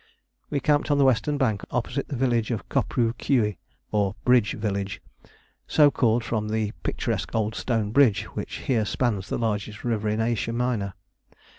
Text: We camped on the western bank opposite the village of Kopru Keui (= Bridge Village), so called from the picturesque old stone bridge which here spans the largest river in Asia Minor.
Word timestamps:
We 0.49 0.59
camped 0.59 0.89
on 0.89 0.97
the 0.97 1.05
western 1.05 1.37
bank 1.37 1.61
opposite 1.69 2.07
the 2.07 2.15
village 2.15 2.49
of 2.49 2.67
Kopru 2.69 3.13
Keui 3.19 3.57
(= 4.15 4.25
Bridge 4.25 4.53
Village), 4.53 4.99
so 5.67 5.91
called 5.91 6.23
from 6.23 6.49
the 6.49 6.71
picturesque 6.81 7.35
old 7.35 7.53
stone 7.53 7.91
bridge 7.91 8.23
which 8.33 8.55
here 8.65 8.83
spans 8.85 9.29
the 9.29 9.37
largest 9.37 9.83
river 9.83 10.09
in 10.09 10.19
Asia 10.19 10.53
Minor. 10.53 10.95